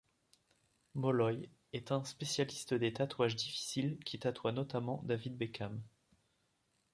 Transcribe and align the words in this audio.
Molloy 0.95 1.47
est 1.73 1.91
un 1.91 2.03
spécialiste 2.05 2.73
des 2.73 2.91
tatouages 2.91 3.35
difficiles 3.35 3.99
qui 4.03 4.17
tatoua 4.17 4.51
notamment 4.51 5.03
David 5.03 5.37
Beckham. 5.37 5.79